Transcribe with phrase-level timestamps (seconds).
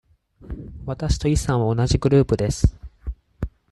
[0.87, 2.75] わたしとイさんは同じグループです。